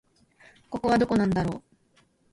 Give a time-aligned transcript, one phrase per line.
[0.71, 1.63] ここはどこなんだろう